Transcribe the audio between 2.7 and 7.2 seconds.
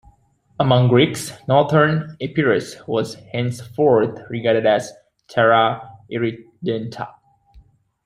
was henceforth regarded as "terra irredenta".